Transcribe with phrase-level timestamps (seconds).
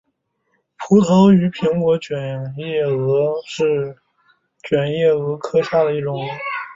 [0.79, 3.95] 葡萄与苹果卷叶蛾是
[4.67, 6.27] 卷叶蛾科下的一种蛾。